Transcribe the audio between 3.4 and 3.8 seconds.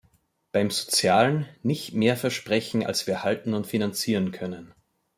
und